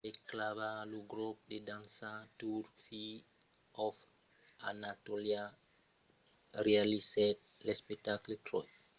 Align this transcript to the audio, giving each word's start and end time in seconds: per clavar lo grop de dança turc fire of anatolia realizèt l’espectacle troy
per 0.07 0.17
clavar 0.29 0.77
lo 0.93 0.99
grop 1.11 1.37
de 1.51 1.57
dança 1.71 2.09
turc 2.39 2.71
fire 2.85 3.25
of 3.87 3.95
anatolia 4.69 5.43
realizèt 6.67 7.39
l’espectacle 7.65 8.33
troy 8.45 8.67